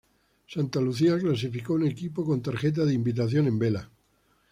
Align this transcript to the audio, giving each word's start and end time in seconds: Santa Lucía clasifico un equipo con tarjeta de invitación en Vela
Santa 0.53 0.79
Lucía 0.81 1.19
clasifico 1.19 1.75
un 1.75 1.85
equipo 1.85 2.25
con 2.25 2.41
tarjeta 2.47 2.83
de 2.85 2.95
invitación 3.01 3.45
en 3.45 3.59
Vela 3.63 3.83